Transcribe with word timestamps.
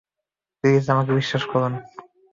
Please 0.63 0.83
আমাকে 0.89 1.11
বিশ্বাস 1.13 1.43
করুন। 1.51 1.73